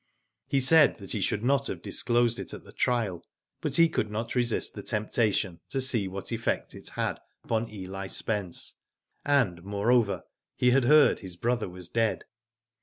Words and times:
He 0.47 0.59
said 0.59 0.99
he 0.99 1.21
should 1.21 1.43
not 1.43 1.67
have 1.67 1.83
disclosed 1.83 2.39
it 2.39 2.55
at 2.55 2.63
the 2.63 2.71
trial, 2.71 3.23
but 3.61 3.75
he 3.75 3.87
could 3.87 4.09
not 4.09 4.33
resist 4.33 4.73
the 4.73 4.81
temptation 4.81 5.59
to 5.69 5.79
see 5.79 6.07
what 6.07 6.31
effect 6.31 6.73
it 6.73 6.89
had 6.89 7.19
upon 7.43 7.69
Eli 7.71 8.07
Spence, 8.07 8.79
and, 9.23 9.61
moreover, 9.63 10.23
he 10.57 10.71
had 10.71 10.85
heard 10.85 11.19
his 11.19 11.35
brother 11.35 11.69
was 11.69 11.87
dead. 11.87 12.23